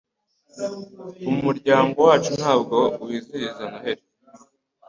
[1.31, 4.03] Umuryango wacu ntabwo wizihiza Noheri